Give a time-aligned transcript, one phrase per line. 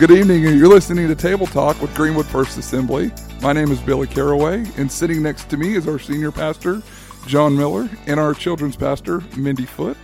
[0.00, 3.12] Good evening, and you're listening to Table Talk with Greenwood First Assembly.
[3.42, 6.82] My name is Billy Caraway, and sitting next to me is our senior pastor,
[7.26, 9.98] John Miller, and our children's pastor, Mindy Foot.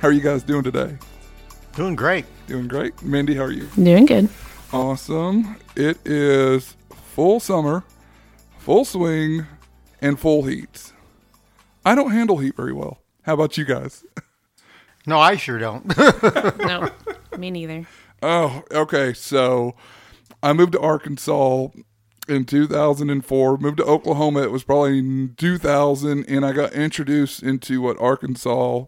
[0.00, 0.98] How are you guys doing today?
[1.74, 2.26] Doing great.
[2.46, 3.00] Doing great.
[3.02, 3.66] Mindy, how are you?
[3.74, 4.28] Doing good.
[4.70, 5.56] Awesome.
[5.74, 6.76] It is
[7.14, 7.84] full summer,
[8.58, 9.46] full swing,
[10.02, 10.92] and full heat.
[11.86, 12.98] I don't handle heat very well.
[13.22, 14.04] How about you guys?
[15.06, 15.86] No, I sure don't.
[16.58, 16.90] No,
[17.38, 17.86] me neither.
[18.22, 19.12] Oh, okay.
[19.12, 19.74] So
[20.42, 21.68] I moved to Arkansas
[22.28, 23.58] in 2004.
[23.58, 24.42] Moved to Oklahoma.
[24.42, 28.84] It was probably in 2000, and I got introduced into what Arkansas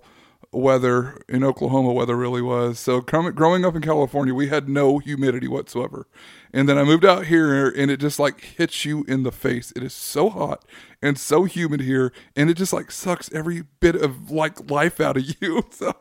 [0.53, 2.79] weather in Oklahoma weather really was.
[2.81, 6.07] So coming, growing up in California, we had no humidity whatsoever.
[6.53, 9.73] And then I moved out here, and it just like hits you in the face.
[9.77, 10.65] It is so hot
[11.01, 15.17] and so humid here, and it just like sucks every bit of like life out
[15.17, 15.65] of you.
[15.71, 15.95] So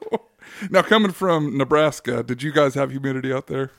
[0.70, 3.72] now coming from Nebraska, did you guys have humidity out there?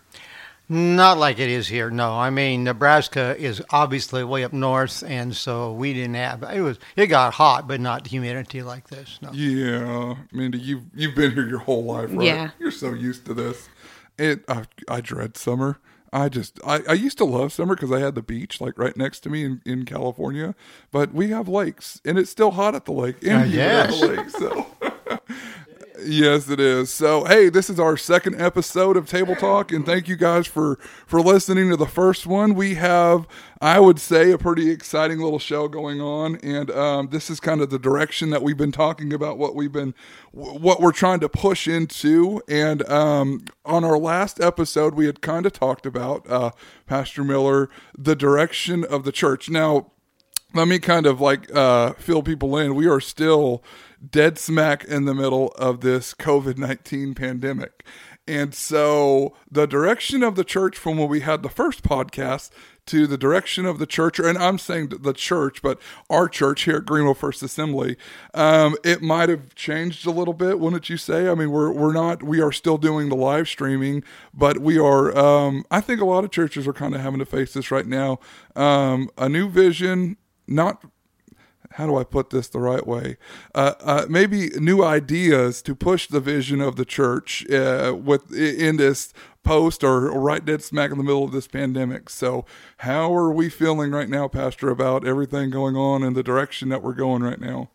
[0.73, 1.91] Not like it is here.
[1.91, 6.61] No, I mean Nebraska is obviously way up north, and so we didn't have it.
[6.61, 9.19] Was it got hot, but not humidity like this.
[9.21, 9.33] No.
[9.33, 12.25] Yeah, Mindy, you've you've been here your whole life, right?
[12.25, 12.51] Yeah.
[12.61, 13.69] you're so used to this.
[14.17, 15.79] It I, I dread summer.
[16.13, 18.97] I just I, I used to love summer because I had the beach like right
[18.97, 20.55] next to me in, in California,
[20.93, 23.17] but we have lakes and it's still hot at the lake.
[23.25, 24.01] And Uh, humid at yes.
[24.01, 24.67] the lake, so.
[26.05, 26.91] Yes, it is.
[26.91, 30.79] So, hey, this is our second episode of Table Talk, and thank you guys for
[31.07, 32.55] for listening to the first one.
[32.55, 33.27] We have,
[33.61, 37.61] I would say, a pretty exciting little show going on, and um, this is kind
[37.61, 39.95] of the direction that we've been talking about, what we've been,
[40.33, 42.41] what we're trying to push into.
[42.49, 46.53] And um, on our last episode, we had kind of talked about uh,
[46.87, 49.51] Pastor Miller, the direction of the church.
[49.51, 49.91] Now,
[50.55, 52.75] let me kind of like uh, fill people in.
[52.75, 53.63] We are still
[54.09, 57.85] dead smack in the middle of this COVID 19 pandemic.
[58.31, 62.51] And so the direction of the church from when we had the first podcast
[62.87, 66.77] to the direction of the church, and I'm saying the church, but our church here
[66.77, 67.97] at Greenville First Assembly,
[68.35, 71.29] um, it might have changed a little bit, wouldn't you say?
[71.29, 75.17] I mean, we're we're not we are still doing the live streaming, but we are.
[75.17, 77.87] Um, I think a lot of churches are kind of having to face this right
[77.87, 78.19] now.
[78.55, 80.17] Um, a new vision,
[80.47, 80.85] not
[81.75, 83.17] how do I put this the right way?
[83.55, 88.77] Uh, uh, maybe new ideas to push the vision of the church uh, with in
[88.77, 89.13] this
[89.45, 92.11] post or right dead smack in the middle of this pandemic.
[92.11, 92.45] So,
[92.79, 96.83] how are we feeling right now, Pastor, about everything going on and the direction that
[96.83, 97.71] we're going right now?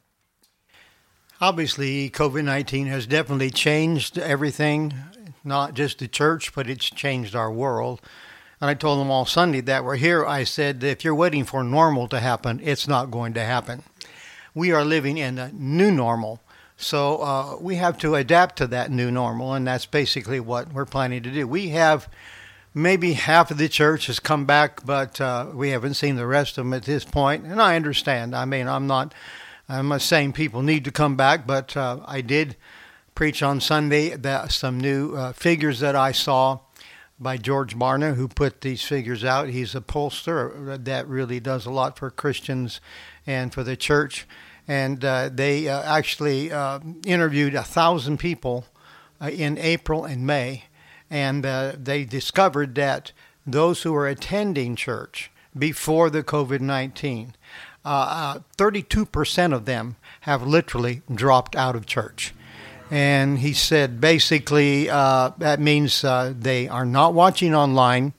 [1.39, 4.93] Obviously, COVID nineteen has definitely changed everything.
[5.43, 8.01] Not just the church, but it's changed our world.
[8.61, 10.25] And I told them all Sunday that we're here.
[10.25, 13.83] I said, if you're waiting for normal to happen, it's not going to happen.
[14.53, 16.41] We are living in a new normal.
[16.77, 20.85] So uh, we have to adapt to that new normal, and that's basically what we're
[20.85, 21.47] planning to do.
[21.47, 22.09] We have
[22.73, 26.57] maybe half of the church has come back, but uh, we haven't seen the rest
[26.57, 27.45] of them at this point.
[27.45, 28.35] And I understand.
[28.35, 29.13] I mean, I'm not,
[29.69, 32.57] I'm not saying people need to come back, but uh, I did
[33.15, 36.59] preach on Sunday that some new uh, figures that I saw
[37.19, 39.49] by George Barna, who put these figures out.
[39.49, 42.81] He's a pollster that really does a lot for Christians
[43.25, 44.27] and for the church.
[44.67, 48.65] And uh, they uh, actually uh, interviewed a thousand people
[49.21, 50.65] uh, in April and May,
[51.09, 53.11] and uh, they discovered that
[53.45, 57.35] those who were attending church before the COVID 19,
[57.85, 62.33] uh, 32% of them have literally dropped out of church.
[62.91, 68.13] And he said basically uh, that means uh, they are not watching online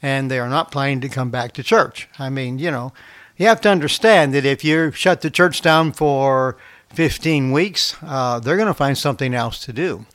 [0.00, 2.08] and they are not planning to come back to church.
[2.18, 2.92] I mean, you know,
[3.36, 6.56] you have to understand that if you shut the church down for
[6.90, 10.06] 15 weeks, uh, they're going to find something else to do.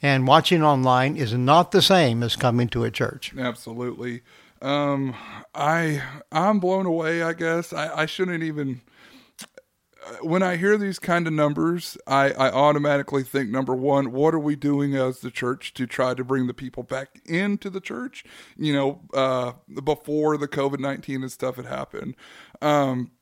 [0.00, 3.32] And watching online is not the same as coming to a church.
[3.36, 4.22] Absolutely.
[4.60, 5.14] Um,
[5.54, 7.22] I I'm blown away.
[7.22, 8.80] I guess I, I shouldn't even.
[10.22, 14.38] When I hear these kind of numbers, I, I automatically think number one, what are
[14.38, 18.24] we doing as the church to try to bring the people back into the church?
[18.56, 19.52] You know, uh,
[19.84, 22.16] before the COVID nineteen and stuff had happened.
[22.60, 23.12] Um,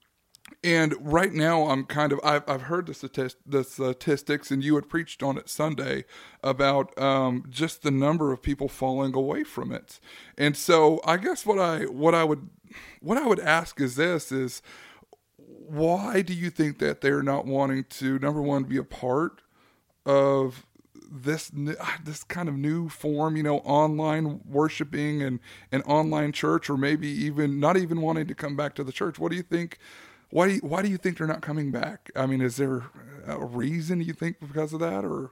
[0.62, 4.76] and right now, I'm kind of I've, I've heard the, statist, the statistics, and you
[4.76, 6.04] had preached on it Sunday
[6.42, 9.98] about um, just the number of people falling away from it.
[10.38, 12.48] And so, I guess what I what I would
[13.00, 14.62] what I would ask is this: is
[15.46, 19.42] why do you think that they're not wanting to number one be a part
[20.04, 20.66] of
[21.10, 21.50] this
[22.04, 25.40] this kind of new form, you know, online worshiping and
[25.70, 29.18] an online church, or maybe even not even wanting to come back to the church?
[29.18, 29.78] What do you think?
[30.30, 32.10] Why do you, why do you think they're not coming back?
[32.16, 32.84] I mean, is there
[33.26, 35.30] a reason you think because of that, or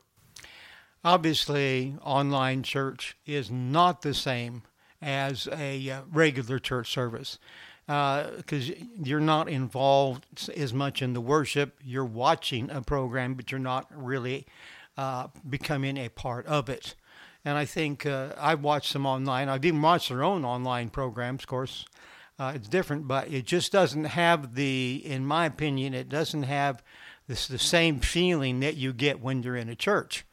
[1.05, 4.63] Obviously, online church is not the same
[5.03, 7.39] as a uh, regular church service
[7.87, 10.27] because uh, you're not involved
[10.57, 11.79] as much in the worship.
[11.85, 14.47] You're watching a program, but you're not really
[14.97, 16.95] uh, becoming a part of it.
[17.45, 19.49] And I think uh, I've watched some online.
[19.49, 21.85] I've even watched their own online programs, of course.
[22.39, 26.83] Uh, it's different, but it just doesn't have the, in my opinion, it doesn't have
[27.29, 30.25] this the same feeling that you get when you're in a church.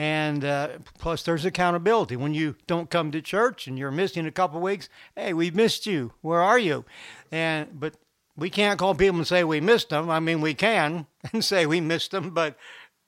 [0.00, 0.68] And uh,
[0.98, 2.16] plus, there's accountability.
[2.16, 5.84] When you don't come to church and you're missing a couple weeks, hey, we missed
[5.84, 6.14] you.
[6.22, 6.86] Where are you?
[7.30, 7.96] And but
[8.34, 10.08] we can't call people and say we missed them.
[10.08, 12.56] I mean, we can and say we missed them, but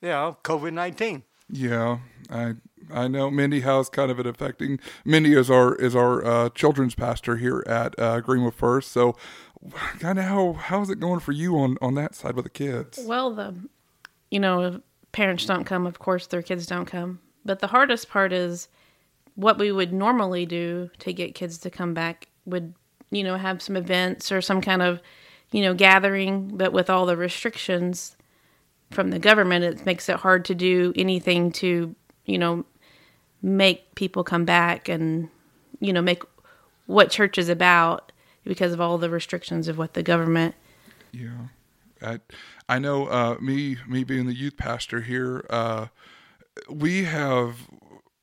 [0.03, 1.23] you know, COVID nineteen.
[1.49, 1.97] Yeah,
[2.29, 2.57] I
[2.93, 4.79] I know Mindy how's kind of it affecting.
[5.03, 8.91] Mindy is our is our uh, children's pastor here at uh, Greenwood First.
[8.91, 9.15] So,
[9.97, 12.99] kind of how how's it going for you on on that side with the kids?
[13.03, 13.55] Well, the
[14.29, 17.21] you know parents don't come, of course, their kids don't come.
[17.45, 18.67] But the hardest part is
[19.35, 22.73] what we would normally do to get kids to come back would,
[23.11, 25.01] you know, have some events or some kind of,
[25.51, 26.57] you know, gathering.
[26.57, 28.17] But with all the restrictions
[28.91, 31.95] from the government, it makes it hard to do anything to,
[32.25, 32.65] you know,
[33.41, 35.29] make people come back and,
[35.79, 36.23] you know, make
[36.85, 38.11] what church is about
[38.43, 40.55] because of all the restrictions of what the government.
[41.11, 41.47] Yeah.
[42.03, 42.19] I,
[42.67, 45.87] I know uh, me me being the youth pastor here, uh,
[46.69, 47.67] we have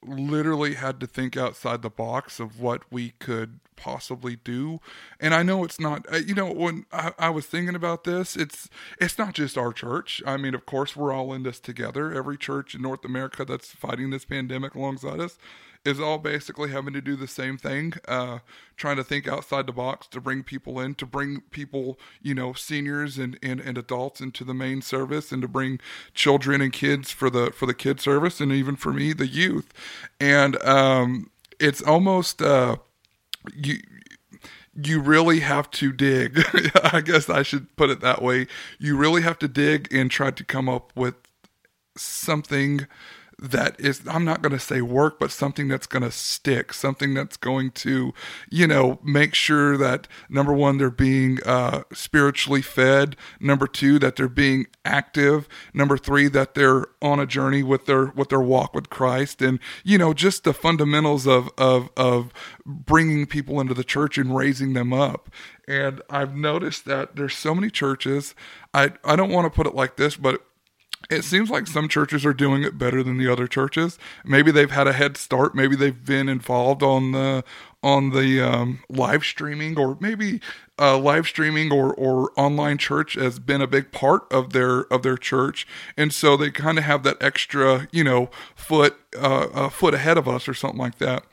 [0.02, 4.78] literally had to think outside the box of what we could possibly do.
[5.18, 8.36] And i know it's not uh, you know when I, I, was thinking about this
[8.36, 8.68] it's
[9.00, 10.22] it's not just our church.
[10.26, 12.12] I mean of course we're all in this together.
[12.12, 15.38] Every church in north america that's fighting this pandemic alongside us
[15.84, 18.40] is all basically having to do the same thing, uh,
[18.76, 22.52] trying to think outside the box to bring people in, to bring people, you know,
[22.52, 25.80] seniors and, and, and adults into the main service, and to bring
[26.12, 29.72] children and kids for the for the kid service, and even for me, the youth.
[30.20, 32.76] And um, it's almost uh,
[33.54, 33.78] you
[34.74, 36.38] you really have to dig.
[36.92, 38.46] I guess I should put it that way.
[38.78, 41.14] You really have to dig and try to come up with
[41.96, 42.86] something
[43.40, 47.14] that is I'm not going to say work, but something that's going to stick, something
[47.14, 48.12] that's going to,
[48.50, 54.16] you know, make sure that number one they're being uh, spiritually fed, number two that
[54.16, 58.74] they're being active, number three that they're on a journey with their with their walk
[58.74, 62.32] with Christ, and you know just the fundamentals of of of
[62.66, 65.30] bringing people into the church and raising them up.
[65.66, 68.34] And I've noticed that there's so many churches.
[68.74, 70.44] I I don't want to put it like this, but
[71.08, 73.98] it seems like some churches are doing it better than the other churches.
[74.24, 75.54] Maybe they've had a head start.
[75.54, 77.44] Maybe they've been involved on the
[77.82, 80.40] on the um, live streaming, or maybe
[80.78, 85.02] uh, live streaming or or online church has been a big part of their of
[85.02, 85.66] their church,
[85.96, 90.18] and so they kind of have that extra, you know, foot uh, a foot ahead
[90.18, 91.24] of us or something like that.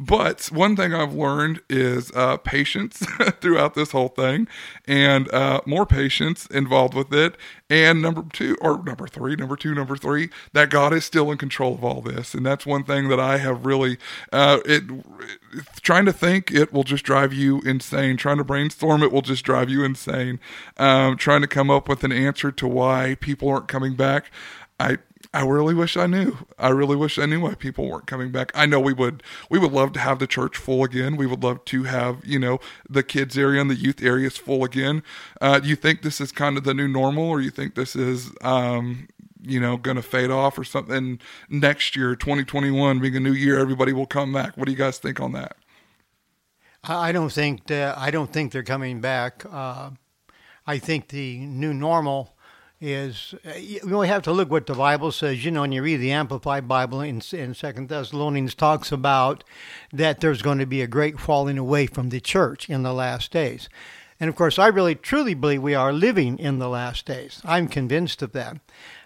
[0.00, 2.98] But one thing I've learned is uh, patience
[3.40, 4.46] throughout this whole thing,
[4.86, 7.36] and uh, more patience involved with it.
[7.68, 11.38] And number two, or number three, number two, number three, that God is still in
[11.38, 13.98] control of all this, and that's one thing that I have really.
[14.32, 14.84] Uh, it,
[15.52, 18.18] it trying to think, it will just drive you insane.
[18.18, 20.38] Trying to brainstorm, it will just drive you insane.
[20.76, 24.30] Um, trying to come up with an answer to why people aren't coming back.
[24.78, 24.98] I
[25.32, 26.36] I really wish I knew.
[26.58, 28.52] I really wish I knew why people weren't coming back.
[28.54, 31.16] I know we would we would love to have the church full again.
[31.16, 34.64] We would love to have, you know, the kids area and the youth areas full
[34.64, 35.02] again.
[35.40, 37.96] Uh, do you think this is kind of the new normal or you think this
[37.96, 39.08] is um,
[39.40, 43.58] you know, going to fade off or something next year, 2021 being a new year,
[43.58, 44.54] everybody will come back.
[44.58, 45.56] What do you guys think on that?
[46.84, 49.44] I don't think that, I don't think they're coming back.
[49.50, 49.90] Uh,
[50.66, 52.34] I think the new normal
[52.80, 55.44] is uh, you really have to look what the Bible says.
[55.44, 59.42] You know, when you read the Amplified Bible in, in Second Thessalonians talks about
[59.92, 63.32] that there's going to be a great falling away from the church in the last
[63.32, 63.68] days.
[64.20, 67.40] And of course, I really truly believe we are living in the last days.
[67.44, 68.58] I'm convinced of that.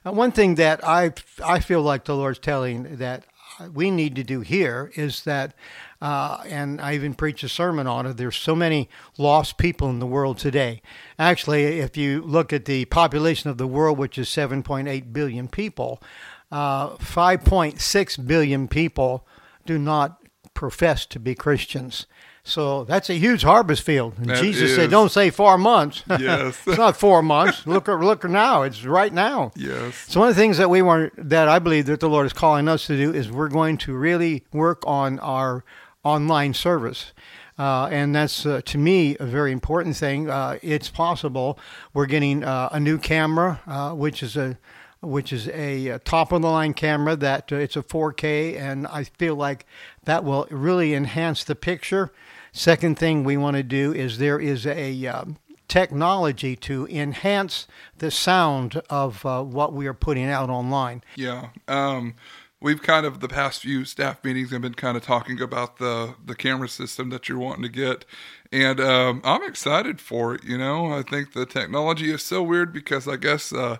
[0.05, 1.13] Uh, one thing that I
[1.45, 3.25] I feel like the Lord's telling that
[3.73, 5.55] we need to do here is that
[6.03, 8.17] uh, and I even preach a sermon on it.
[8.17, 10.83] There's so many lost people in the world today.
[11.17, 16.03] Actually, if you look at the population of the world, which is 7.8 billion people,
[16.51, 19.25] uh, 5.6 billion people
[19.65, 20.21] do not
[20.55, 22.07] profess to be Christians.
[22.43, 24.15] So that's a huge harvest field.
[24.17, 24.77] And that Jesus is.
[24.77, 26.03] said, "Don't say four months.
[26.19, 27.65] Yes, it's not four months.
[27.65, 28.63] Look, look now.
[28.63, 29.53] It's right now.
[29.55, 30.07] Yes.
[30.09, 32.33] So one of the things that we want, that I believe that the Lord is
[32.33, 35.65] calling us to do, is we're going to really work on our
[36.05, 37.13] online service.
[37.59, 40.29] Uh, and that's uh, to me a very important thing.
[40.29, 41.59] Uh, it's possible
[41.93, 44.59] we're getting uh, a new camera, uh, which is a
[45.01, 49.03] which is a, uh top of the line camera that it's a 4K, and I
[49.03, 49.67] feel like
[50.05, 52.13] that will really enhance the picture.
[52.53, 57.67] Second thing we want to do is there is a um, technology to enhance
[57.99, 61.03] the sound of what we are putting out online.
[61.17, 61.49] Yeah.
[61.67, 62.15] Um,
[62.63, 66.15] we've kind of the past few staff meetings have been kind of talking about the
[66.25, 68.05] the camera system that you're wanting to get,
[68.51, 70.45] and um, I'm excited for it.
[70.45, 73.53] You know, I think the technology is so weird because I guess.
[73.53, 73.79] Uh,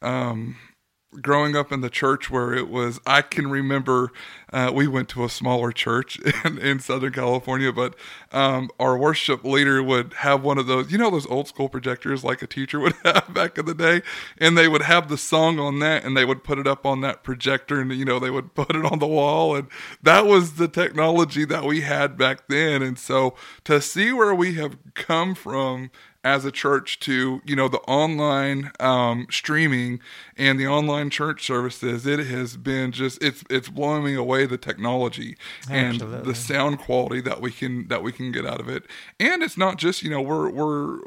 [0.00, 0.56] um,
[1.20, 4.10] growing up in the church where it was i can remember
[4.52, 7.94] uh, we went to a smaller church in, in southern california but
[8.32, 12.24] um, our worship leader would have one of those you know those old school projectors
[12.24, 14.02] like a teacher would have back in the day?
[14.38, 17.00] And they would have the song on that and they would put it up on
[17.00, 19.56] that projector and you know they would put it on the wall.
[19.56, 19.68] And
[20.02, 22.82] that was the technology that we had back then.
[22.82, 25.90] And so to see where we have come from
[26.24, 30.00] as a church to you know the online um, streaming
[30.36, 34.58] and the online church services it has been just it's it's blowing me away the
[34.58, 35.36] technology
[35.68, 36.18] Absolutely.
[36.18, 38.84] and the sound quality that we can that we can get out of it
[39.18, 40.98] and it's not just you know we're we're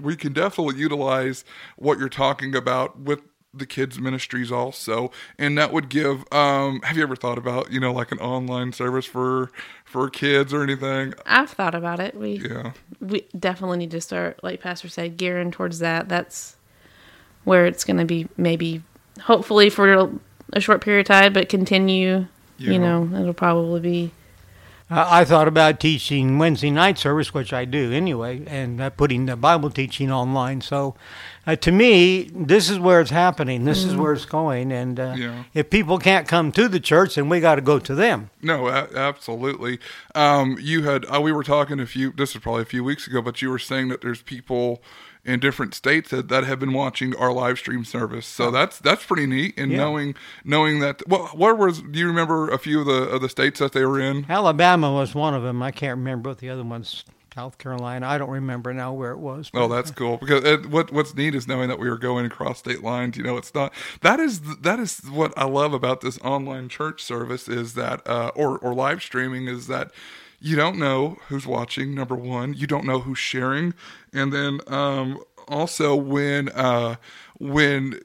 [0.00, 1.44] we can definitely utilize
[1.76, 3.20] what you're talking about with
[3.54, 7.80] the kids ministries also and that would give um have you ever thought about you
[7.80, 9.50] know like an online service for
[9.84, 12.14] for kids or anything I've thought about it.
[12.14, 16.08] We yeah we definitely need to start, like Pastor said, gearing towards that.
[16.08, 16.56] That's
[17.44, 18.82] where it's going to be maybe,
[19.22, 20.10] hopefully for
[20.52, 22.26] a short period of time, but continue.
[22.58, 22.72] Yeah.
[22.72, 24.12] You know, it'll probably be.
[24.90, 29.26] I I thought about teaching Wednesday night service, which I do anyway, and uh, putting
[29.26, 30.60] the Bible teaching online.
[30.60, 30.94] So,
[31.46, 33.64] uh, to me, this is where it's happening.
[33.64, 34.72] This is where it's going.
[34.72, 35.44] And uh, Yeah.
[35.54, 38.30] if people can't come to the church, then we got to go to them.
[38.42, 39.78] No, absolutely.
[40.14, 42.12] Um, you had uh, we were talking a few.
[42.12, 44.82] This was probably a few weeks ago, but you were saying that there's people
[45.28, 48.26] in different states that, that have been watching our live stream service.
[48.26, 49.54] So that's that's pretty neat.
[49.58, 49.78] And Yeah.
[49.78, 51.82] knowing knowing that, well, where was?
[51.82, 54.26] Do you remember a few of the of the states that they were in?
[54.28, 55.62] Alabama was one of them.
[55.62, 57.04] I can't remember what the other ones.
[57.34, 58.04] South Carolina.
[58.04, 59.48] I don't remember now where it was.
[59.54, 62.58] Oh, that's cool because it, what what's neat is knowing that we were going across
[62.58, 63.16] state lines.
[63.16, 67.00] You know, it's not that is that is what I love about this online church
[67.00, 69.92] service is that uh, or or live streaming is that
[70.40, 71.94] you don't know who's watching.
[71.94, 73.74] Number one, you don't know who's sharing,
[74.12, 76.96] and then um, also when uh,
[77.38, 78.00] when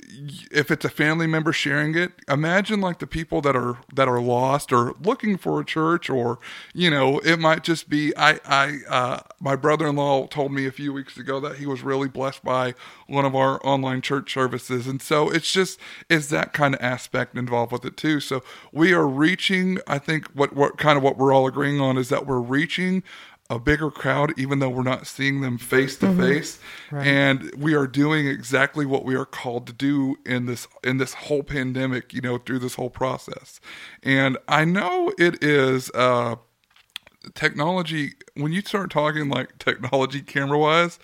[0.52, 4.22] if it's a family member sharing it, imagine like the people that are that are
[4.22, 6.40] lost or looking for a church, or
[6.74, 10.68] you know, it might just be I I uh, my brother in law told me
[10.68, 12.76] a few weeks ago that he was really blessed by
[13.08, 17.36] one of our online church services, and so it's just is that kind of aspect
[17.36, 18.20] involved with it too.
[18.20, 19.80] So we are reaching.
[19.88, 23.04] I think what what kind of what we're all agreeing on is that we're reaching
[23.50, 26.60] a bigger crowd, even though we're not seeing them face to face,
[26.92, 31.14] and we are doing exactly what we are called to do in this in this
[31.14, 32.14] whole pandemic.
[32.14, 33.60] You know, through this whole process,
[34.02, 35.90] and I know it is.
[35.92, 36.36] Uh,
[37.36, 41.00] technology when you start talking like technology camera wise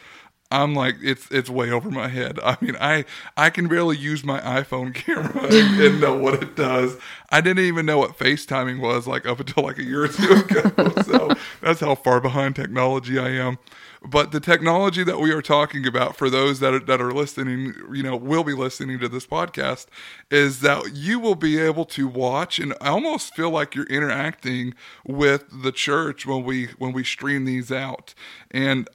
[0.52, 2.40] i'm like it's it's way over my head.
[2.44, 3.06] I mean i
[3.38, 6.98] i can barely use my iphone camera and, and know what it does.
[7.30, 10.32] I didn't even know what facetiming was like up until like a year or two
[10.32, 10.94] ago.
[11.04, 11.30] So
[11.62, 13.58] that's how far behind technology i am
[14.04, 17.74] but the technology that we are talking about for those that are, that are listening,
[17.92, 19.88] you know, will be listening to this podcast,
[20.32, 24.74] is that you will be able to watch and almost feel like you're interacting
[25.06, 28.14] with the church when we when we stream these out.
[28.52, 28.88] And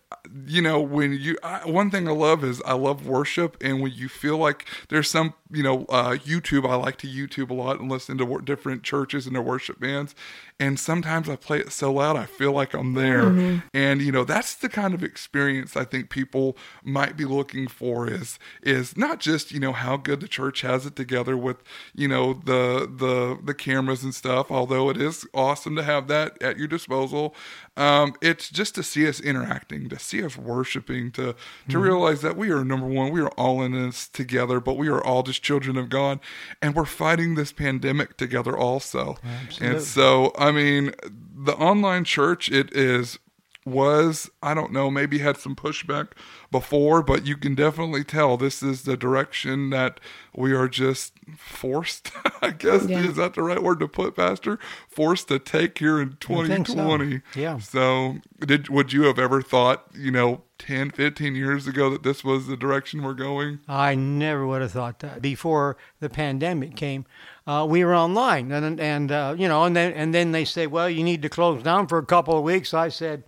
[0.47, 3.92] you know, when you I, one thing I love is I love worship, and when
[3.92, 6.68] you feel like there's some, you know, uh, YouTube.
[6.68, 9.78] I like to YouTube a lot and listen to wor- different churches and their worship
[9.80, 10.14] bands.
[10.61, 13.62] And sometimes I play it so loud I feel like I'm there.
[13.75, 18.09] And you know, that's the kind of experience I think people might be looking for
[18.09, 21.56] is is not just you know how good the church has it together with
[21.94, 24.50] you know the the the cameras and stuff.
[24.50, 27.35] Although it is awesome to have that at your disposal,
[27.76, 31.35] um, it's just to see us interacting, to see us worshiping, to
[31.69, 34.88] to realize that we are number one, we are all in this together, but we
[34.88, 36.21] are all just children of God,
[36.62, 39.16] and we're fighting this pandemic together also.
[39.61, 40.93] And so, I mean,
[41.37, 43.19] the online church, it is
[43.64, 46.09] was I don't know maybe had some pushback
[46.50, 50.00] before, but you can definitely tell this is the direction that
[50.37, 52.12] we are just forced.
[52.42, 53.00] I guess Yeah.
[53.00, 54.59] is that the right word to put, Pastor?
[54.88, 56.75] Forced to take here in I think so.
[56.75, 57.23] 2020.
[57.35, 57.59] Yeah.
[57.59, 62.23] So, did would you have ever thought, you know, 10, 15 years ago that this
[62.23, 63.61] was the direction we're going?
[63.66, 67.06] I never would have thought that before the pandemic came.
[67.47, 70.66] Uh, we were online, and and uh, you know, and then and then they say,
[70.66, 72.73] well, you need to close down for a couple of weeks.
[72.73, 73.25] I said,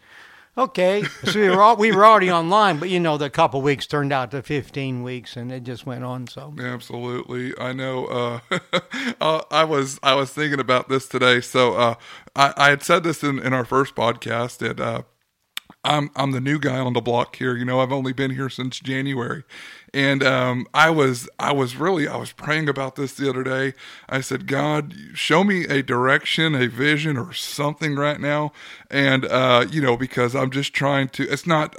[0.59, 3.87] Okay, so we were all, we were already online, but you know the couple weeks
[3.87, 6.27] turned out to 15 weeks, and it just went on.
[6.27, 8.07] So Absolutely, I know.
[8.07, 8.41] Uh,
[9.21, 11.43] uh, I was I was thinking about this today.
[11.43, 11.95] So uh,
[12.35, 15.03] I, I had said this in, in our first podcast, and uh,
[15.85, 17.55] I'm I'm the new guy on the block here.
[17.55, 19.45] You know, I've only been here since January,
[19.97, 23.73] and um, I was I was really I was praying about this the other day.
[24.11, 28.53] I said, God, show me a direction, a vision, or something right now,
[28.91, 31.23] and uh, you know, because I'm just trying to.
[31.23, 31.75] It's not.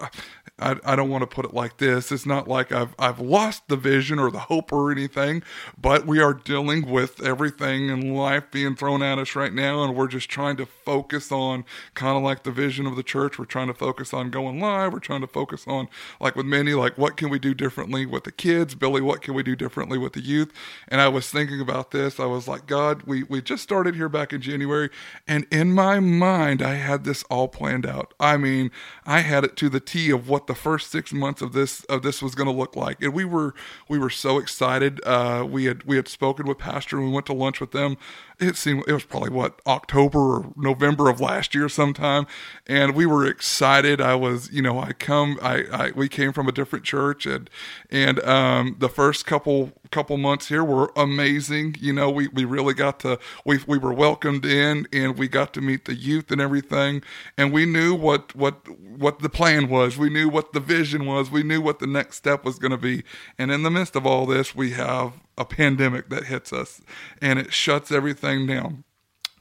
[0.59, 2.11] I, I don't want to put it like this.
[2.11, 5.43] It's not like I've I've lost the vision or the hope or anything,
[5.79, 9.95] but we are dealing with everything in life being thrown at us right now, and
[9.95, 13.37] we're just trying to focus on kind of like the vision of the church.
[13.37, 14.93] We're trying to focus on going live.
[14.93, 15.89] We're trying to focus on
[16.19, 19.01] like with Mindy, like what can we do differently with the kids, Billy?
[19.01, 20.51] What can we do differently with the youth?
[20.87, 22.19] And I was thinking about this.
[22.19, 24.89] I was like, God, we we just started here back in January,
[25.27, 28.13] and in my mind, I had this all planned out.
[28.19, 28.71] I mean,
[29.05, 32.03] I had it to the T of what the first six months of this of
[32.03, 33.55] this was going to look like, and we were
[33.89, 35.01] we were so excited.
[35.03, 37.97] Uh, we had we had spoken with Pastor, and we went to lunch with them.
[38.39, 42.27] It seemed it was probably what October or November of last year sometime,
[42.67, 43.99] and we were excited.
[43.99, 47.49] I was you know I come I, I we came from a different church, and
[47.89, 51.75] and um, the first couple couple months here were amazing.
[51.79, 55.53] You know, we, we really got to we we were welcomed in and we got
[55.53, 57.01] to meet the youth and everything.
[57.37, 59.97] And we knew what what what the plan was.
[59.97, 61.31] We knew what the vision was.
[61.31, 63.03] We knew what the next step was going to be.
[63.37, 66.81] And in the midst of all this, we have a pandemic that hits us
[67.21, 68.83] and it shuts everything down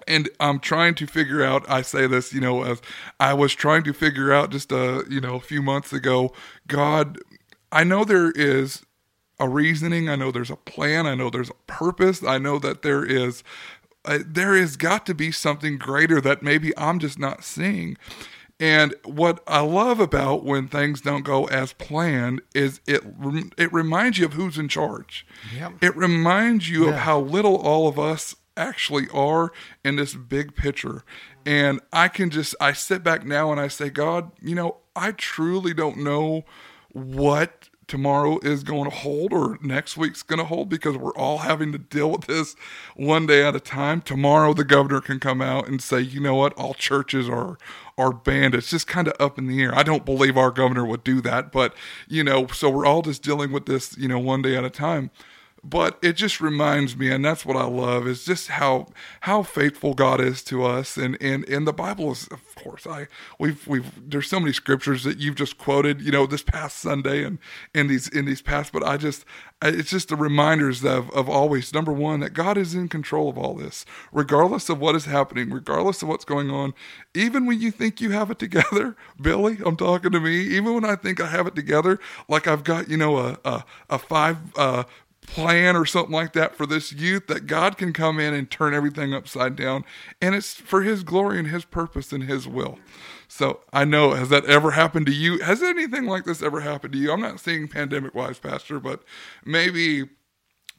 [0.07, 1.69] and I'm trying to figure out.
[1.69, 2.81] I say this, you know, as
[3.19, 6.33] I was trying to figure out just a, you know, a few months ago.
[6.67, 7.19] God,
[7.73, 8.85] I know there is
[9.39, 10.09] a reasoning.
[10.09, 11.07] I know there's a plan.
[11.07, 12.23] I know there's a purpose.
[12.23, 13.43] I know that there is,
[14.05, 17.97] uh, there has got to be something greater that maybe I'm just not seeing.
[18.59, 23.03] And what I love about when things don't go as planned is it
[23.59, 25.27] it reminds you of who's in charge.
[25.55, 25.75] Yep.
[25.83, 29.53] It reminds you of how little all of us actually are
[29.85, 31.05] in this big picture.
[31.45, 35.13] And I can just I sit back now and I say, God, you know, I
[35.13, 36.45] truly don't know
[36.93, 41.39] what tomorrow is going to hold or next week's going to hold because we're all
[41.39, 42.57] having to deal with this
[42.95, 44.01] one day at a time.
[44.01, 46.53] Tomorrow the governor can come out and say, "You know what?
[46.55, 47.59] All churches are
[47.99, 49.75] are banned." It's just kind of up in the air.
[49.75, 51.75] I don't believe our governor would do that, but
[52.09, 54.71] you know, so we're all just dealing with this, you know, one day at a
[54.71, 55.11] time
[55.69, 58.87] but it just reminds me and that's what i love is just how
[59.23, 60.97] how faithful god is to us.
[60.97, 65.05] And and and the bible is of course i we've we've there's so many scriptures
[65.05, 67.39] that you've just quoted you know this past sunday and
[67.75, 69.25] in these in these past but i just
[69.63, 73.37] it's just the reminders of of always number one that god is in control of
[73.39, 76.75] all this regardless of what is happening regardless of what's going on.
[77.15, 80.85] Even when you think you have it together billy i'm talking to me even when
[80.85, 81.99] i think i have it together
[82.29, 84.85] like i've got you know a a, a five uh
[85.27, 88.75] plan or something like that for this youth that God can come in and turn
[88.75, 89.85] everything upside down
[90.21, 92.79] and it's for his glory and his purpose and his will.
[93.29, 95.39] So I know has that ever happened to you?
[95.41, 97.13] Has anything like this ever happened to you?
[97.13, 99.03] I'm not saying pandemic wise, Pastor, but
[99.45, 100.09] maybe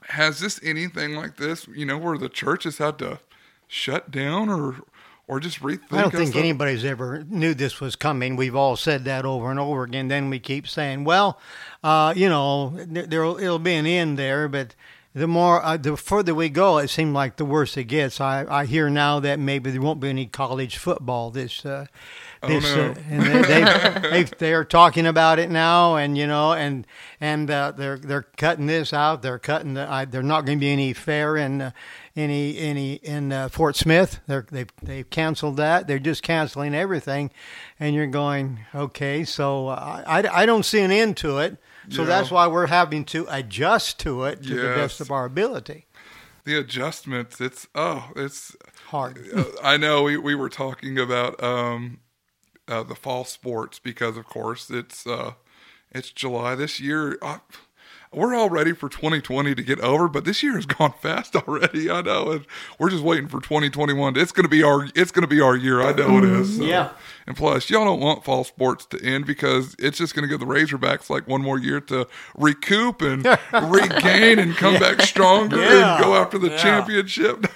[0.09, 3.19] has this anything like this, you know, where the church has had to
[3.67, 4.77] shut down or
[5.27, 8.35] or just rethink I don't think anybody's ever knew this was coming.
[8.35, 10.07] We've all said that over and over again.
[10.07, 11.39] Then we keep saying, "Well,
[11.83, 14.73] uh, you know, there there'll- it'll be an end there." But
[15.13, 18.21] the more, uh, the further we go, it seems like the worse it gets.
[18.21, 21.65] I, I hear now that maybe there won't be any college football this.
[21.65, 21.87] Uh,
[22.43, 22.91] this, Oh, no.
[22.91, 26.85] uh, and they, they, they they're talking about it now, and you know, and
[27.19, 29.23] and uh, they're they're cutting this out.
[29.23, 29.91] They're cutting the.
[29.91, 31.71] I, they're not going to be any fair in uh,
[32.17, 34.19] any any in uh, Fort Smith.
[34.27, 35.87] They're they they've canceled that.
[35.87, 37.31] They're just canceling everything,
[37.79, 39.23] and you're going okay.
[39.23, 41.57] So uh, I I don't see an end to it.
[41.89, 42.07] So Yeah.
[42.09, 45.85] that's why we're having to adjust to it to the best of our ability.
[46.43, 47.39] the adjustments.
[47.39, 48.55] It's oh, it's
[48.87, 49.19] Hard.
[49.35, 51.99] uh, I know we, we were talking about um,
[52.67, 55.33] uh, the fall sports because, of course, it's uh,
[55.91, 57.17] it's July this year.
[57.21, 57.39] Uh,
[58.13, 61.89] we're all ready for 2020 to get over, but this year has gone fast already.
[61.89, 62.45] I know, and
[62.79, 64.17] we're just waiting for 2021.
[64.17, 65.81] It's gonna be our it's gonna be our year.
[65.81, 66.57] I know it is.
[66.57, 66.63] So.
[66.63, 66.89] Yeah.
[67.27, 70.45] And plus, y'all don't want fall sports to end because it's just gonna give the
[70.45, 75.95] Razorbacks like one more year to recoup and regain and come back stronger Yeah.
[75.95, 76.57] and go after the Yeah.
[76.57, 77.45] championship.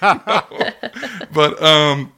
[1.32, 2.12] but um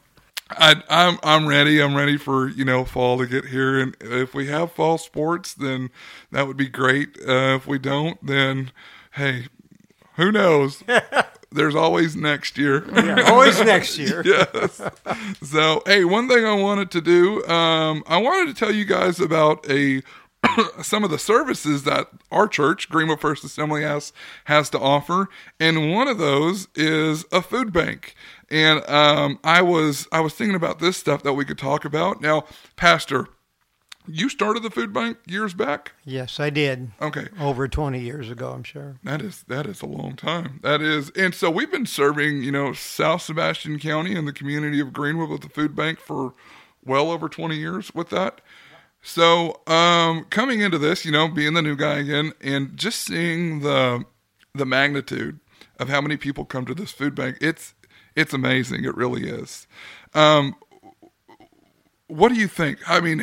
[0.59, 1.83] I, I'm I'm ready.
[1.83, 5.55] I'm ready for you know fall to get here, and if we have fall sports,
[5.55, 5.91] then
[6.31, 7.17] that would be great.
[7.27, 8.73] Uh, if we don't, then
[9.13, 9.47] hey,
[10.17, 10.83] who knows?
[11.53, 12.85] there's always next year.
[12.93, 14.23] Yeah, always next year.
[14.27, 14.83] yes.
[15.43, 19.21] So, hey, one thing I wanted to do, um, I wanted to tell you guys
[19.21, 20.03] about a
[20.83, 24.13] some of the services that our church, Greenwood First Assembly, has
[24.45, 25.29] has to offer,
[25.61, 28.15] and one of those is a food bank.
[28.51, 32.21] And um, I was I was thinking about this stuff that we could talk about.
[32.21, 32.45] Now,
[32.77, 33.27] Pastor,
[34.07, 35.93] you started the food bank years back.
[36.05, 36.91] Yes, I did.
[37.01, 38.97] Okay, Over 20 years ago, I'm sure.
[39.03, 40.61] that is that is a long time.
[40.63, 44.79] That is, and so we've been serving, you know, South Sebastian County and the community
[44.81, 46.35] of Greenwood with the food bank for
[46.85, 48.43] well over twenty years with that.
[49.07, 53.61] So, um, coming into this, you know, being the new guy again, and just seeing
[53.61, 54.05] the
[54.55, 55.41] the magnitude
[55.79, 57.75] of how many people come to this food bank, it's
[58.17, 58.85] it's amazing.
[58.85, 59.67] It really is.
[60.15, 60.57] Um,
[62.07, 62.79] what do you think?
[62.89, 63.21] I mean,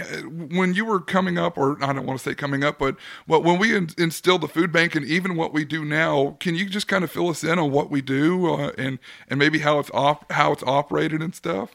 [0.52, 3.44] when you were coming up, or I don't want to say coming up, but what
[3.44, 6.70] when we in, instilled the food bank and even what we do now, can you
[6.70, 9.80] just kind of fill us in on what we do uh, and and maybe how
[9.80, 11.72] it's op- how it's operated and stuff?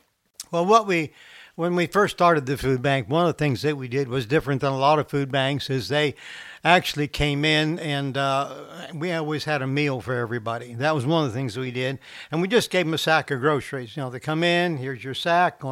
[0.52, 1.12] Well, what we
[1.56, 4.26] when we first started the food bank, one of the things that we did was
[4.26, 5.70] different than a lot of food banks.
[5.70, 6.14] Is they
[6.62, 8.54] actually came in and uh,
[8.94, 10.74] we always had a meal for everybody.
[10.74, 11.98] That was one of the things we did,
[12.30, 13.96] and we just gave them a sack of groceries.
[13.96, 15.62] You know, they come in, here's your sack.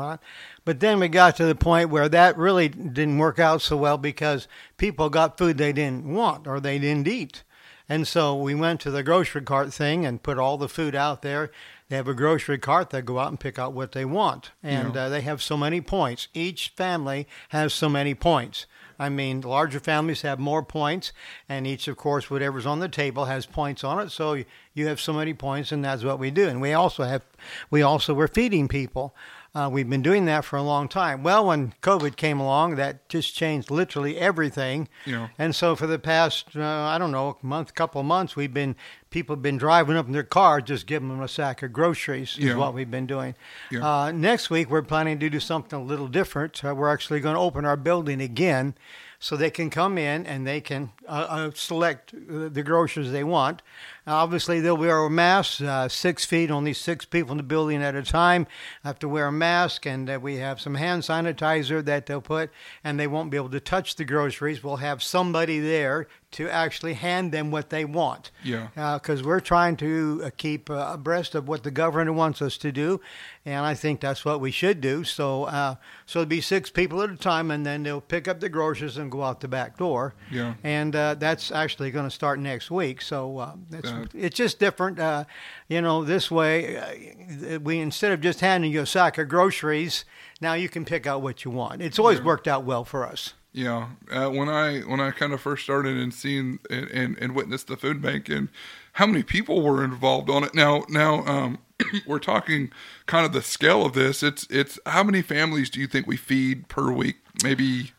[0.65, 3.99] But then we got to the point where that really didn't work out so well
[3.99, 7.43] because people got food they didn't want or they didn't eat.
[7.89, 11.21] And so we went to the grocery cart thing and put all the food out
[11.23, 11.51] there.
[11.89, 12.91] They have a grocery cart.
[12.91, 14.53] They go out and pick out what they want.
[14.63, 15.05] And Yeah.
[15.05, 16.29] uh, they have so many points.
[16.33, 18.67] Each family has so many points.
[18.99, 21.13] I mean, larger families have more points,
[21.49, 24.11] and each, of course, whatever's on the table has points on it.
[24.13, 26.49] So you have so many points, and that's what we do.
[26.49, 27.23] And we also have,
[27.71, 29.13] we also were feeding people.
[29.55, 31.23] Uh, we've been doing that for a long time.
[31.23, 34.89] Well, when COVID came along, that just changed literally everything.
[35.07, 35.29] Yeah.
[35.39, 38.75] And so for the past, uh, I don't know, month, couple of months, we've been
[39.11, 42.37] people have been driving up in their cars, just giving them a sack of groceries.
[42.37, 42.57] Is Yeah.
[42.57, 43.37] what we've been doing.
[43.71, 43.87] Yeah.
[43.89, 46.65] Uh, next week, we're planning to do something a little different.
[46.65, 48.75] Uh, we're actually going to open our building again,
[49.21, 53.63] so they can come in and they can uh, uh, select the groceries they want.
[54.07, 57.95] Obviously, they'll wear a mask, uh, six feet, only six people in the building at
[57.95, 58.47] a time
[58.83, 62.51] have to wear a mask, and uh, we have some hand sanitizer that they'll put,
[62.83, 64.63] and they won't be able to touch the groceries.
[64.63, 68.33] We'll have somebody there to actually hand them what they want.
[68.43, 68.69] Yeah.
[68.75, 72.73] Because we're trying to uh, keep uh, abreast of what the governor wants us to
[72.73, 73.01] do,
[73.47, 75.05] and I think that's what we should do.
[75.05, 78.41] So, uh, so it'll be six people at a time, and then they'll pick up
[78.41, 80.15] the groceries and go out the back door.
[80.31, 80.55] Yeah.
[80.63, 83.01] And uh, that's actually going to start next week.
[83.01, 83.55] So uh,
[84.03, 84.99] it's, Uh, it's just different.
[84.99, 85.25] Uh,
[85.69, 90.05] you know, this way, uh, we instead of just handing you a sack of groceries,
[90.41, 91.83] now you can pick out what you want.
[91.83, 93.35] It's always worked out well for us.
[93.53, 97.37] Yeah, uh, when I when I kind of first started and seen and, and, and
[97.37, 98.49] witnessed the food bank and
[98.95, 100.55] how many people were involved on it.
[100.57, 101.59] Now now um,
[102.07, 102.73] we're talking
[103.07, 104.25] kind of the scale of this.
[104.25, 107.19] It's it's how many families do you think we feed per week?
[107.45, 107.93] Maybe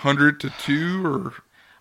[0.00, 1.34] hundred to two or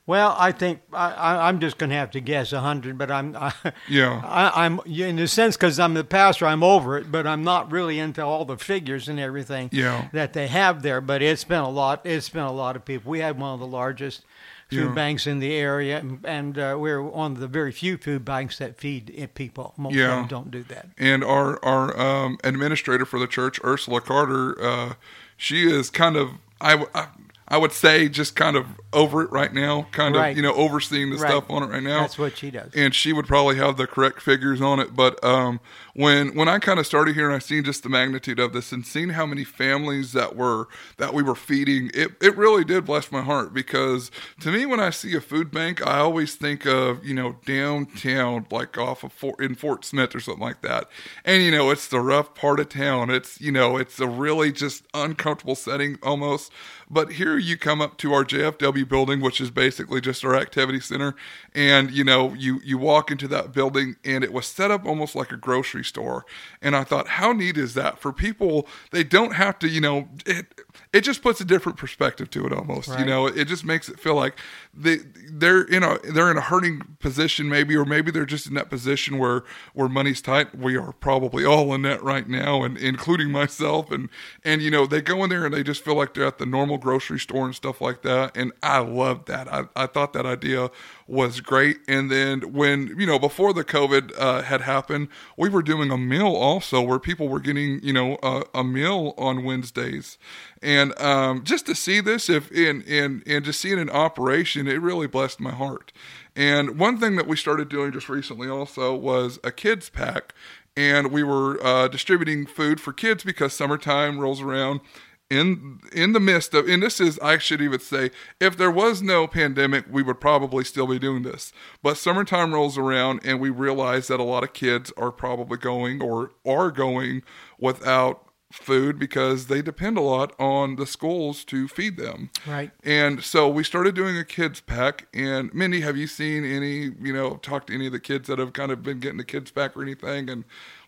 [0.07, 3.09] Well, I think I, I, I'm just going to have to guess a hundred, but
[3.09, 3.53] I'm I,
[3.89, 4.21] Yeah.
[4.23, 7.71] I, I'm in a sense because I'm the pastor, I'm over it, but I'm not
[7.71, 10.09] really into all the figures and everything Yeah.
[10.13, 11.01] that they have there.
[11.01, 12.01] But it's been a lot.
[12.05, 13.09] It's been a lot of people.
[13.09, 14.21] We had one of the largest
[14.69, 14.93] food Yeah.
[14.93, 18.57] banks in the area, and, and uh, we're one of the very few food banks
[18.59, 19.73] that feed people.
[19.77, 20.05] Most Yeah.
[20.13, 20.87] of them don't do that.
[20.99, 24.93] and our our um, administrator for the church, Ursula Carter, uh,
[25.37, 26.29] she is kind of
[26.61, 27.07] I, I
[27.47, 30.31] I would say just kind of over it right now, kind Right.
[30.31, 31.29] of you know overseeing the Right.
[31.29, 32.01] stuff on it right now.
[32.01, 32.71] That's what she does.
[32.73, 34.95] and she would probably have the correct figures on it.
[34.95, 35.59] But um,
[35.93, 38.71] when when I kind of started here and I seen just the magnitude of this
[38.71, 42.85] and seeing how many families that were that we were feeding, it it really did
[42.85, 46.65] bless my heart because to me when I see a food bank, I always think
[46.65, 50.89] of you know downtown, like off of Fort, in Fort Smith or something like that,
[51.23, 53.09] and you know it's the rough part of town.
[53.09, 56.51] It's you know it's a really just uncomfortable setting almost.
[56.89, 60.79] But here you come up to our JFW building, which is basically just our activity
[60.79, 61.15] center,
[61.53, 65.15] and you know you you walk into that building and it was set up almost
[65.15, 66.25] like a grocery store.
[66.61, 68.67] And I thought, how neat is that for people?
[68.91, 70.47] They don't have to, you know, it
[70.93, 72.97] it just puts a different perspective to it almost.
[72.99, 74.37] You know, it just makes it feel like
[74.73, 74.97] they
[75.29, 78.69] they're in a they're in a hurting position maybe, or maybe they're just in that
[78.69, 79.43] position where
[79.73, 80.55] where money's tight.
[80.55, 83.91] We are probably all in that right now, and including myself.
[83.91, 84.09] And
[84.43, 86.45] and you know they go in there and they just feel like they're at the
[86.45, 88.37] normal grocery store and stuff like that.
[88.37, 89.51] And I loved that.
[89.51, 90.69] I I thought that idea
[91.07, 91.77] was great.
[91.87, 95.97] And then when you know before the COVID uh, had happened, we were doing a
[95.97, 100.17] meal also where people were getting you know a, a meal on Wednesdays,
[100.61, 104.67] and um, just to see this if in in and to see it in operation,
[104.67, 105.91] it really blessed my heart.
[106.35, 110.33] And one thing that we started doing just recently also was a kids pack,
[110.75, 114.81] and we were uh, distributing food for kids because summertime rolls around
[115.29, 119.01] in in the midst of and this is I should even say if there was
[119.01, 121.51] no pandemic we would probably still be doing this.
[121.81, 126.01] But summertime rolls around and we realize that a lot of kids are probably going
[126.01, 127.23] or are going
[127.59, 132.29] without food because they depend a lot on the schools to feed them.
[132.45, 132.71] Right.
[132.83, 135.07] and so we started doing a kids pack.
[135.13, 138.39] And Mindy have you seen any you know talked to any of the kids that
[138.39, 140.29] have kind of been getting the kids pack or anything?
[140.29, 140.45] And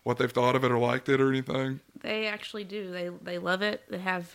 [0.08, 2.90] what they've thought of it or liked it or anything They actually do.
[2.90, 3.82] They they love it.
[3.90, 4.34] They have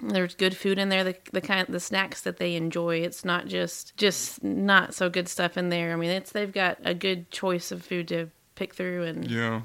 [0.00, 1.04] there's good food in there.
[1.04, 3.00] The the kind the snacks that they enjoy.
[3.00, 5.92] It's not just just not so good stuff in there.
[5.92, 9.60] I mean, it's they've got a good choice of food to pick through, and yeah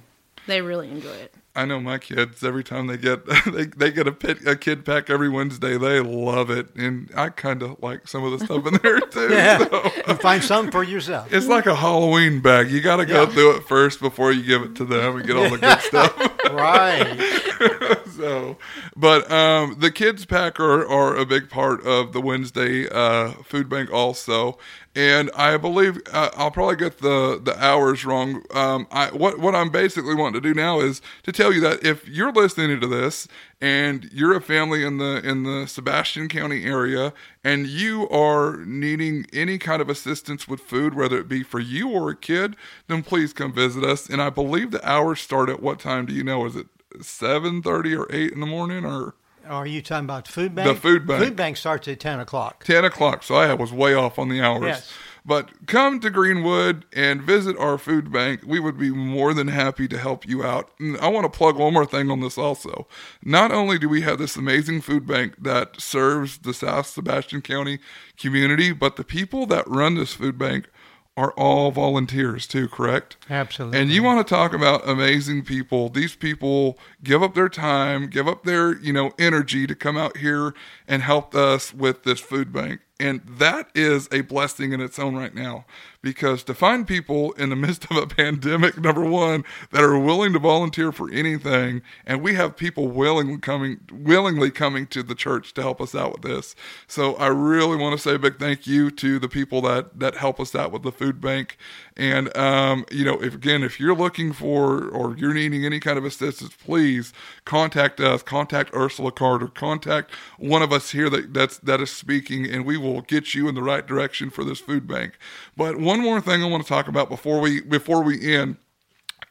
[0.47, 1.34] they really enjoy it.
[1.55, 2.43] I know my kids.
[2.43, 5.99] Every time they get they, they get a pit, a kid pack every Wednesday, they
[6.01, 9.29] love it, and I kind of like some of the stuff in there too.
[9.31, 9.59] Yeah.
[9.59, 11.31] So, You find something for yourself.
[11.33, 12.69] it's like a Halloween bag.
[12.71, 13.29] You got to go Yeah.
[13.29, 16.17] through it first before you give it to them and get all the good stuff.
[16.51, 18.04] right.
[18.15, 18.58] So,
[18.95, 23.69] but um, the kids pack are, are a big part of the Wednesday uh, food
[23.69, 24.58] bank also,
[24.95, 28.43] and I believe uh, I'll probably get the the hours wrong.
[28.54, 31.86] Um, I what what I'm basically wanting to do now is to tell you that
[31.86, 33.28] if you're listening to this
[33.60, 39.25] and you're a family in the in the Sebastian County area and you are needing
[39.34, 42.56] any kind of assistance with food, whether it be for you or a kid,
[42.88, 44.10] then please come visit us.
[44.10, 46.06] And I believe the hours start at what time?
[46.06, 46.45] Do you know?
[46.45, 46.67] Is it
[47.01, 49.15] seven thirty or eight in the morning or
[49.47, 50.67] Are you talking about the food bank?
[50.67, 51.23] The food bank.
[51.23, 52.63] Food bank starts at 10 o'clock.
[52.63, 53.23] ten o'clock?
[53.23, 54.63] So I was way off on the hours.
[54.63, 54.93] Yes.
[55.27, 58.41] But come to Greenwood and visit our food bank.
[58.45, 60.69] We would be more than happy to help you out.
[60.79, 62.88] And I want to plug one more thing on this also.
[63.23, 67.79] Not only do we have this amazing food bank that serves the South Sebastian County
[68.19, 70.69] community, but the people that run this food bank
[71.17, 73.15] are all volunteers too, correct?
[73.30, 73.80] Absolutely.
[73.80, 75.89] And you want to talk about amazing people.
[75.89, 80.17] These people give up their time, give up their, you know, energy to come out
[80.17, 80.54] here
[80.88, 82.82] and help us with this food bank.
[82.99, 85.65] And that is a blessing in its own right now
[86.05, 90.31] because to find people in the midst of a pandemic, number one, that are willing
[90.34, 95.55] to volunteer for anything, and we have people willingly coming, willingly coming to the church
[95.55, 96.55] to help us out with this.
[96.88, 100.15] So I really want to say a big thank you to the people that that
[100.17, 101.58] help us out with the food bank.
[101.97, 105.97] And um, you know, if again, if you're looking for or you're needing any kind
[105.97, 107.13] of assistance, please
[107.45, 108.21] contact us.
[108.21, 109.47] Contact Ursula Carter.
[109.47, 113.47] Contact one of us here that that's that is speaking, and we will get you
[113.47, 115.17] in the right direction for this food bank.
[115.55, 118.57] But one more thing I want to talk about before we before we end,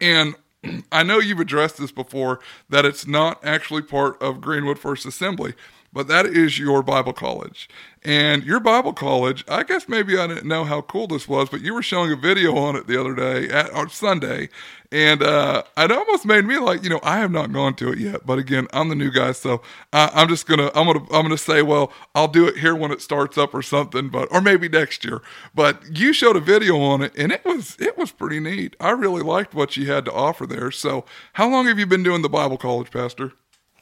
[0.00, 0.34] and
[0.92, 5.54] I know you've addressed this before that it's not actually part of Greenwood First Assembly,
[5.94, 7.68] but that is your Bible college.
[8.02, 11.62] And your Bible college, I guess maybe I didn't know how cool this was, but
[11.62, 14.50] you were showing a video on it the other day at or Sunday,
[14.92, 17.98] and uh, it almost made me like, you know, I have not gone to it
[17.98, 18.26] yet.
[18.26, 21.38] But again, I'm the new guy, so I, I'm just gonna, I'm gonna, I'm gonna
[21.38, 24.68] say, well, I'll do it here when it starts up or something, but or maybe
[24.68, 25.22] next year.
[25.54, 28.76] But you showed a video on it, and it was, it was pretty neat.
[28.80, 30.70] I really liked what you had to offer there.
[30.70, 33.32] So, how long have you been doing the Bible college, Pastor?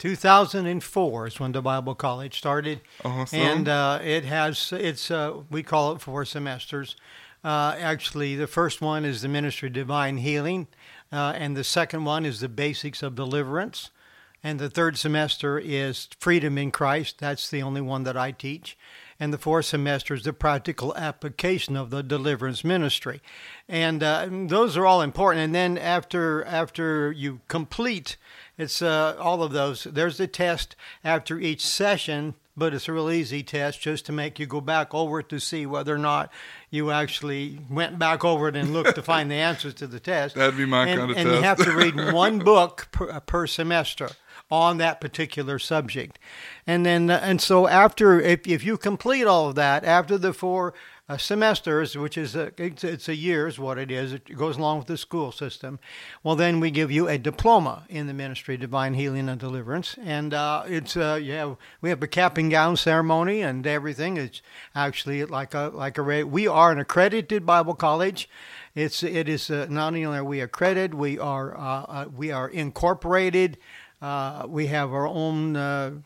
[0.02, 3.38] 2004 is when the Bible College started, Awesome.
[3.38, 6.96] and uh, it has it's uh, we call it four semesters.
[7.44, 10.66] Uh, actually, the first one is the Ministry of Divine Healing,
[11.12, 13.90] uh, and the second one is the Basics of Deliverance,
[14.42, 17.20] and the third semester is Freedom in Christ.
[17.20, 18.76] That's the only one that I teach.
[19.20, 23.22] And the fourth semester is the practical application of the deliverance ministry,
[23.68, 25.44] and uh, those are all important.
[25.44, 28.16] And then after after you complete
[28.58, 29.84] it's uh, all of those.
[29.84, 34.38] There's a test after each session, but it's a real easy test just to make
[34.38, 36.30] you go back over it to see whether or not
[36.70, 40.34] you actually went back over it and looked to find the answers to the test.
[40.34, 41.26] That'd be my and, kind of and test.
[41.26, 44.10] And you have to read one book per, per semester
[44.50, 46.18] on that particular subject.
[46.66, 50.34] And then, uh, and so after, if, if you complete all of that, after the
[50.34, 50.74] four
[51.08, 54.56] uh, semesters, which is a, it's, it's a year is what it is, it goes
[54.56, 55.78] along with the school system.
[56.22, 60.32] Well, then we give you a diploma in the ministry divine healing and deliverance, and
[60.32, 64.16] uh, it's uh, yeah, we have a cap and gown ceremony and everything.
[64.16, 64.42] It's
[64.74, 68.28] actually like a like a we are an accredited Bible college.
[68.74, 72.48] It's it is uh, not only are we accredited, we are uh, uh, we are
[72.48, 73.58] incorporated
[74.48, 76.02] we have our own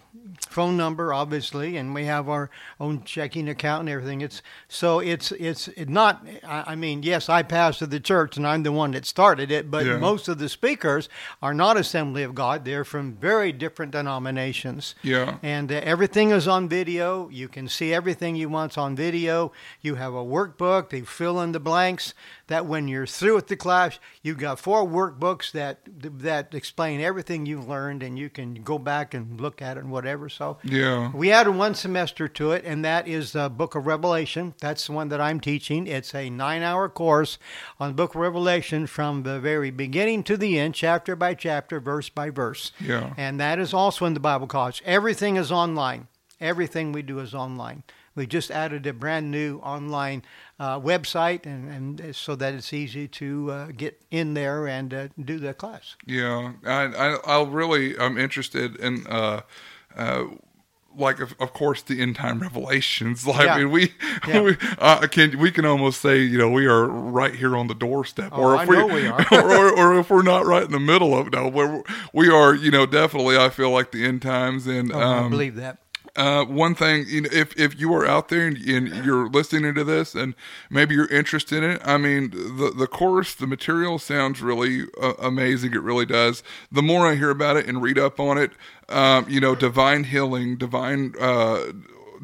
[0.48, 2.50] phone number, obviously, and we have our
[2.80, 4.20] own checking account and everything.
[4.20, 6.26] It's so it's it's it not.
[6.46, 9.70] I I mean, yes, I pastor the church, and I'm the one that started it.
[9.70, 9.98] But Yeah.
[9.98, 11.08] most of the speakers
[11.42, 12.64] are not Assembly of God.
[12.64, 14.94] They're from very different denominations.
[15.02, 15.38] Yeah.
[15.42, 17.28] And uh, everything is on video.
[17.30, 19.52] You can see everything you want on video.
[19.80, 20.90] You have a workbook.
[20.90, 22.14] They fill in the blanks.
[22.48, 25.80] That when you're through with the class, you've got four workbooks that
[26.20, 29.90] that explain everything you've learned, and you can go back and look at it and
[29.90, 30.05] whatever.
[30.28, 31.10] So Yeah.
[31.12, 34.54] we added one semester to it, and that is the Book of Revelation.
[34.60, 35.86] That's the one that I'm teaching.
[35.86, 37.38] It's a nine-hour course
[37.80, 41.80] on the Book of Revelation from the very beginning to the end, chapter by chapter,
[41.80, 42.72] verse by verse.
[42.78, 43.14] Yeah.
[43.16, 44.82] And that is also in the Bible College.
[44.86, 46.06] Everything is online.
[46.40, 47.82] Everything we do is online.
[48.14, 50.22] We just added a brand new online
[50.58, 55.08] uh, website, and, and so that it's easy to uh, get in there and uh,
[55.22, 55.96] do the class.
[56.06, 59.06] Yeah, I, I, I'll really, I'm interested in,
[59.96, 60.24] uh,
[60.98, 63.26] like, of, of course, the end time revelations.
[63.26, 63.92] Like, I mean, we,
[64.26, 64.40] Yeah.
[64.46, 67.74] we, uh, can, we can almost say, you know, we are right here on the
[67.74, 69.26] doorstep, Oh, or if I we, know we are.
[69.32, 71.82] or, or, or if we're not right in the middle of it, no, we're,
[72.14, 73.36] we are, you know, definitely.
[73.36, 75.78] I feel like the end times, and Oh, I um, believe that.
[76.16, 79.74] Uh, one thing, you know, if if you are out there and, and you're listening
[79.74, 80.34] to this, and
[80.70, 85.14] maybe you're interested in it, I mean, the the course, the material sounds really uh,
[85.18, 85.74] amazing.
[85.74, 86.42] It really does.
[86.72, 88.52] The more I hear about it and read up on it,
[88.88, 91.14] um, you know, divine healing, divine.
[91.20, 91.72] Uh,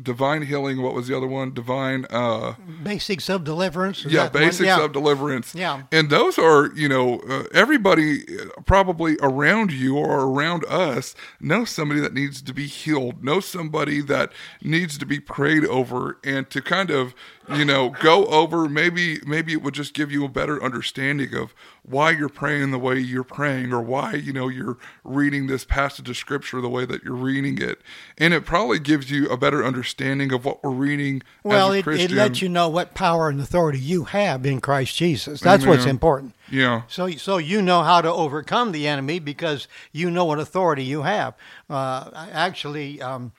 [0.01, 0.81] Divine healing.
[0.83, 1.53] What was the other one?
[1.53, 2.07] Divine.
[2.11, 4.05] Uh, Basics of deliverance.
[4.05, 4.85] yeah, basics Yeah.
[4.85, 5.55] of deliverance.
[5.55, 5.83] Yeah.
[5.91, 11.71] and those are you know uh, everybody uh, probably around you or around us knows
[11.71, 16.49] somebody that needs to be healed, knows somebody that needs to be prayed over, and
[16.51, 17.15] to kind of
[17.49, 21.53] you know go over maybe maybe it would just give you a better understanding of
[21.83, 26.09] why you're praying the way you're praying or why you know you're reading this passage
[26.09, 27.81] of scripture the way that you're reading it
[28.17, 32.11] and it probably gives you a better understanding of what we're reading Well, it, it
[32.13, 35.41] lets you know what power and authority you have in Christ Jesus.
[35.41, 36.35] That's what's important.
[36.49, 40.85] yeah So, so you know how to overcome the enemy because you know what authority
[40.85, 41.35] you have.
[41.69, 43.33] Uh, actually, um,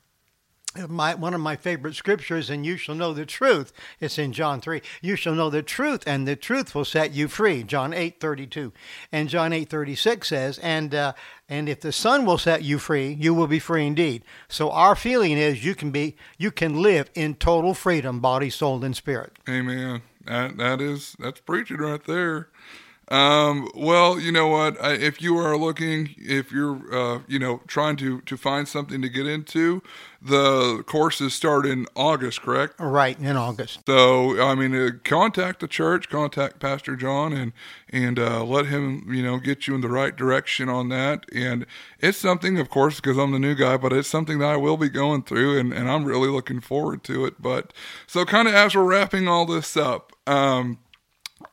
[0.88, 3.74] my one of my favorite scriptures, and you shall know the truth.
[4.00, 4.82] It's in John three.
[5.02, 7.64] You shall know the truth, and the truth will set you free.
[7.64, 8.74] John eight thirty two,
[9.12, 11.14] and John eight thirty six says, and uh,
[11.48, 14.24] and if the Son will set you free, you will be free indeed.
[14.48, 18.84] So our feeling is you can be you can live in total freedom, body, soul,
[18.84, 19.34] and spirit.
[19.48, 20.02] Amen.
[20.26, 22.50] That that is that's preaching right there.
[23.14, 24.84] Um, well, you know what?
[24.84, 29.04] I, if you are looking, if you're, uh, you know, trying to to find something
[29.04, 29.84] to get into,
[30.20, 32.74] the courses start in August, correct?
[32.80, 33.82] Right in August.
[33.86, 37.54] So, I mean, uh, contact the church, contact Pastor John, and
[37.88, 41.26] and uh, let him, you know, get you in the right direction on that.
[41.32, 41.68] And
[42.00, 44.78] it's something, of course, because I'm the new guy, but it's something that I will
[44.78, 47.40] be going through, and, and I'm really looking forward to it.
[47.40, 47.74] But
[48.08, 50.80] so, kind of as we're wrapping all this up, um,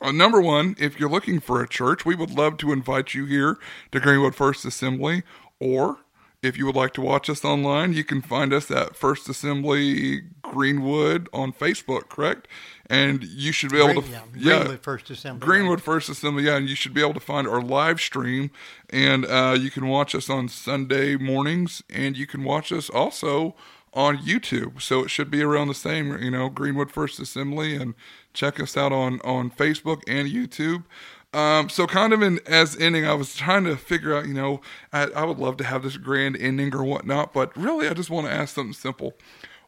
[0.01, 3.27] uh, number one, if you're looking for a church, we would love to invite you
[3.27, 3.59] here
[3.93, 5.23] to Greenwood First Assembly.
[5.59, 5.99] Or
[6.43, 10.23] if you would like to watch us online, you can find us at First Assembly
[10.43, 12.49] Greenwood on Facebook, correct?
[12.87, 15.47] And you should be able Green- to, yeah, Greenwood First Assembly.
[15.47, 18.51] Greenwood First Assembly, yeah, and you should be able to find our live stream,
[18.89, 23.55] and uh, you can watch us on Sunday mornings, and you can watch us also
[23.93, 24.81] on YouTube.
[24.81, 27.95] So it should be around the same, you know, Greenwood First Assembly, and
[28.33, 30.85] check us out on on Facebook and YouTube.
[31.33, 34.61] Um, so kind of in as ending, I was trying to figure out, you know,
[34.93, 38.11] I, I would love to have this grand ending or whatnot, but really, I just
[38.11, 39.15] want to ask something simple.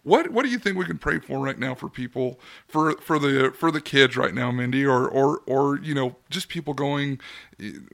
[0.04, 3.20] What what do you think we can pray for right now for people for for
[3.20, 7.20] the for the kids right now, Mindy, or or or you know just people going,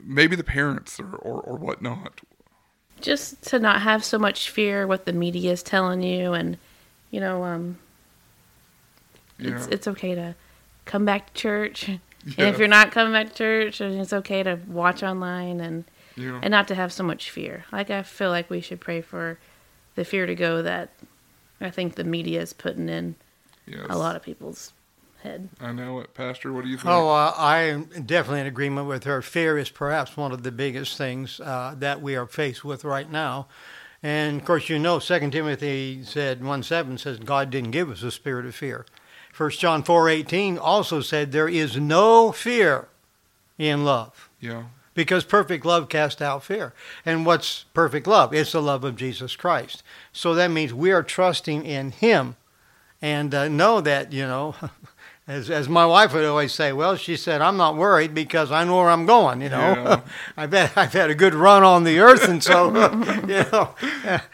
[0.03, 2.21] maybe the parents or or, or whatnot.
[3.01, 6.57] Just to not have so much fear what the media is telling you and
[7.11, 7.77] you know um
[9.39, 9.73] it's Yeah.
[9.73, 10.35] it's okay to
[10.85, 11.99] come back to church and
[12.37, 15.85] if you're not coming back to church it's okay to watch online and
[16.15, 16.39] Yeah.
[16.41, 19.37] and not to have so much fear like i feel like we should pray for
[19.95, 20.89] the fear to go that
[21.61, 23.15] i think the media is putting in
[23.67, 23.85] Yes.
[23.89, 24.73] a lot of people's
[25.19, 26.51] head I know it, Pastor.
[26.53, 26.87] What do you think?
[26.87, 29.21] Oh, uh, I am definitely in agreement with her.
[29.21, 33.09] Fear is perhaps one of the biggest things uh, that we are faced with right
[33.09, 33.47] now.
[34.01, 38.03] And of course, you know, 2 Timothy said 1 7 says, God didn't give us
[38.03, 38.85] a spirit of fear.
[39.35, 42.87] 1 John four eighteen also said, There is no fear
[43.57, 44.63] in love, yeah.
[44.93, 46.73] because perfect love casts out fear.
[47.05, 48.33] And what's perfect love?
[48.33, 49.83] It's the love of Jesus Christ.
[50.11, 52.35] So that means we are trusting in Him
[53.01, 54.55] and uh, know that, you know,
[55.29, 58.63] as, as my wife would always say, well, she said, I'm not worried because I
[58.63, 59.59] know where I'm going, you know.
[59.59, 60.01] Yeah.
[60.37, 62.65] I've, had, I've had a good run on the earth, and so,
[63.27, 63.75] you know,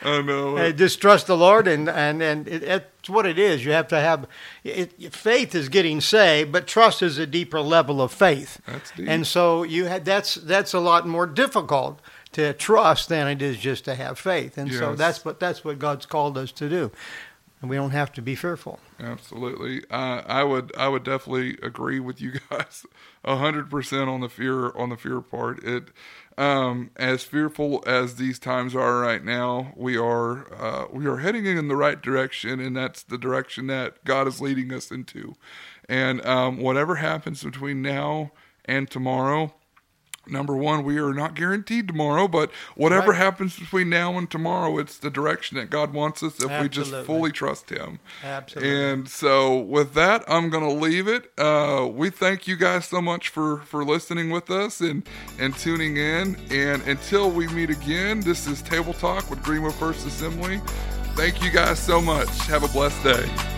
[0.02, 0.56] I know.
[0.56, 3.66] uh, just trust the Lord, and, and, and it, it's what it is.
[3.66, 4.26] You have to have,
[4.64, 8.62] it, faith is getting saved, but trust is a deeper level of faith.
[8.66, 9.10] That's deep.
[9.10, 12.00] And so you had, that's, that's a lot more difficult
[12.32, 14.58] to trust than it is just to have faith.
[14.58, 16.90] And so that's what, that's what God's called us to do.
[17.60, 18.80] And we don't have to be fearful.
[18.98, 19.84] Absolutely.
[19.92, 22.86] Uh, I would I would definitely agree with you guys
[23.26, 25.62] hundred percent on the fear on the fear part.
[25.66, 25.90] It
[26.38, 31.46] um, as fearful as these times are right now, we are uh, we are heading
[31.46, 35.36] in the right direction, and that's the direction that God is leading us into.
[35.90, 38.32] And um, whatever happens between now
[38.64, 39.54] and tomorrow,
[40.28, 43.18] number one, we are not guaranteed tomorrow, but whatever Right.
[43.18, 46.94] happens between now and tomorrow, it's the direction that God wants us if we just
[47.06, 48.00] fully trust Him.
[48.24, 48.84] Absolutely.
[48.92, 51.32] And so, with that, I'm going to leave it.
[51.38, 55.08] Uh, we thank you guys so much for for listening with us and
[55.40, 56.36] and tuning in.
[56.52, 60.62] And until we meet again, this is Table Talk with Greenwood First Assembly.
[61.16, 62.30] Thank you guys so much.
[62.48, 63.55] Have a blessed day.